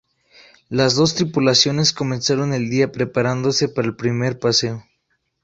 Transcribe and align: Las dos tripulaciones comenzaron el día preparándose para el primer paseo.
Las 0.69 0.95
dos 0.95 1.13
tripulaciones 1.13 1.93
comenzaron 1.93 2.55
el 2.55 2.71
día 2.71 2.91
preparándose 2.91 3.69
para 3.69 3.87
el 3.87 3.95
primer 3.95 4.39
paseo. 4.39 4.83